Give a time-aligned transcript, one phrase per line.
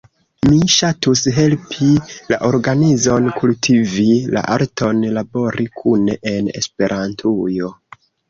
[0.51, 1.89] Mi ŝatus helpi
[2.31, 7.71] la organizon kultivi la arton labori kune en Esperantujo.